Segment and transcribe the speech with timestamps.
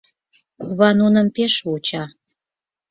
[0.61, 2.03] Кува нуным пеш вуча.